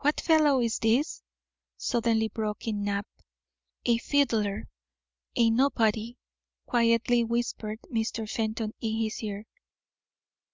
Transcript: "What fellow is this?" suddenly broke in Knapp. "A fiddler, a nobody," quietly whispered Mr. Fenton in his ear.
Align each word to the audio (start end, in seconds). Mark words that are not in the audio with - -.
"What 0.00 0.20
fellow 0.20 0.60
is 0.60 0.78
this?" 0.80 1.22
suddenly 1.78 2.28
broke 2.28 2.68
in 2.68 2.84
Knapp. 2.84 3.06
"A 3.86 3.96
fiddler, 3.96 4.68
a 5.34 5.48
nobody," 5.48 6.18
quietly 6.66 7.24
whispered 7.24 7.80
Mr. 7.90 8.28
Fenton 8.30 8.74
in 8.82 8.96
his 8.98 9.22
ear. 9.22 9.46